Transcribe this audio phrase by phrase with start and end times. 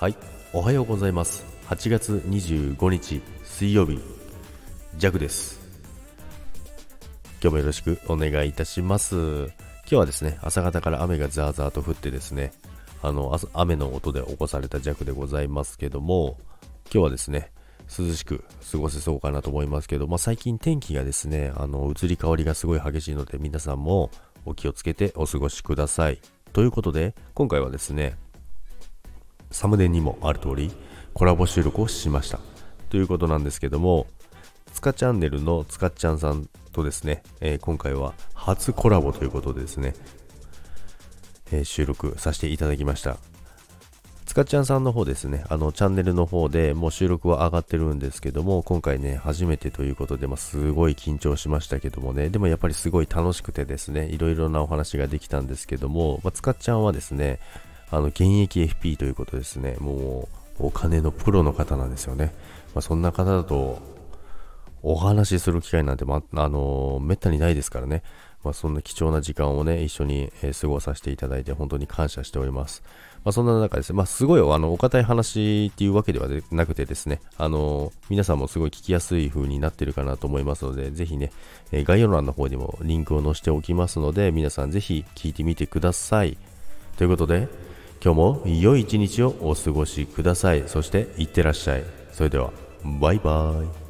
[0.00, 0.16] はい、
[0.54, 1.44] おはようございます。
[1.68, 4.00] 8月25日水曜日、
[4.96, 5.60] ジャグです。
[7.42, 9.16] 今日もよろしくお願いいたします。
[9.16, 9.52] 今
[9.84, 12.54] 日はですね、朝方から雨がザーザーと降ってですね、
[13.02, 16.38] あの、雨の音で起こされたジャグでございますけども、
[16.84, 17.52] 今日はですね、
[17.86, 18.42] 涼しく
[18.72, 24.10] 過ごせそうかなと思いますけど、まあ、最近天気がですね、あの、移り変わりがすごい激しいので、皆さんも
[24.46, 26.22] お気をつけてお過ごしください。
[26.54, 28.16] ということで、今回はですね、
[29.50, 30.70] サムネにもある通り
[31.14, 32.40] コラボ収録をしました。
[32.88, 34.06] ということなんですけども
[34.72, 39.94] つかチャンネルのつかっちゃんさんとですね、えー今回は初コラボということでですね、
[41.52, 43.18] えー収録させていただきました。
[44.30, 57.40] つかちゃんさんの方ですねあのチャンネルの方でもう収録は上がってるんですけども今回ね初めてということで、まあ、すごい緊張しましたけどもねでもやっぱりすごい楽しくてですねいろいろなお話ができたんですけども、まあ、つかっちゃんはですね
[57.90, 62.32] あの現役 FP ということですね、もうお金のプロの方なんですよね。
[62.74, 63.80] まあ、そんな方だと
[64.82, 68.02] お話しする機会なんて、まあのめったにないですからね、
[68.42, 72.82] まあ、そんな貴重な時間をね、一緒に、え過ごさせていただいて、本当に感謝しております。
[73.22, 81.32] まあ、そんな中ですね、まあ、すごいあのお堅い話っていうわけではなくてですね、あの皆さんもすごい聞きやすい風になってるかなと思いますので、ぜひね、
[81.70, 86.38] え概要欄の方にもリンクを載せておきますので、皆さんぜひ聞いてみてください。
[86.96, 87.48] ということで、
[88.02, 90.64] 今日も良い一日をお過ごしください。
[90.66, 91.84] そして、いってらっしゃい。
[92.12, 92.50] それでは、
[92.82, 93.89] バイバイ。